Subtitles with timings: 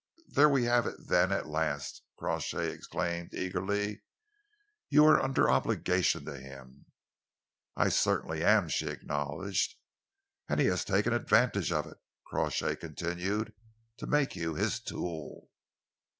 [0.29, 4.01] "There we have it then at last!" Crawshay exclaimed eagerly.
[4.89, 6.87] "You are under obligations to him."
[7.75, 9.75] "I certainly am," she acknowledged.
[10.49, 13.53] "And he has taken advantage of it," Crawshay continued,
[13.97, 15.51] "to make you his tool."